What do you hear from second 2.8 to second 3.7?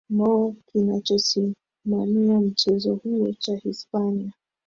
huo cha